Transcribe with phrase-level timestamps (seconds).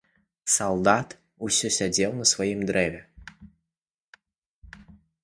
[0.51, 1.11] Салдат
[1.47, 3.01] усё сядзеў на сваім дрэве.